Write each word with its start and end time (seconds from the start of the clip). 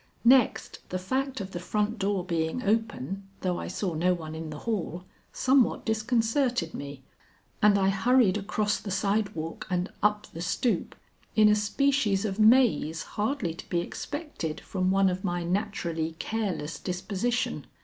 Next 0.25 0.79
the 0.89 0.97
fact 0.97 1.39
of 1.41 1.51
the 1.51 1.59
front 1.59 1.99
door 1.99 2.25
being 2.25 2.63
open, 2.63 3.27
though 3.41 3.59
I 3.59 3.67
saw 3.67 3.93
no 3.93 4.15
one 4.15 4.33
in 4.33 4.49
the 4.49 4.57
hall, 4.57 5.03
somewhat 5.31 5.85
disconcerted 5.85 6.73
me, 6.73 7.03
and 7.61 7.77
I 7.77 7.89
hurried 7.89 8.35
across 8.35 8.79
the 8.79 8.89
sidewalk 8.89 9.67
and 9.69 9.91
up 10.01 10.25
the 10.33 10.41
stoop 10.41 10.95
in 11.35 11.49
a 11.49 11.55
species 11.55 12.25
of 12.25 12.39
maze 12.39 13.03
hardly 13.13 13.53
to 13.53 13.69
be 13.69 13.79
expected 13.81 14.59
from 14.61 14.89
one 14.89 15.07
of 15.07 15.23
my 15.23 15.43
naturally 15.43 16.15
careless 16.17 16.79
disposition. 16.79 17.67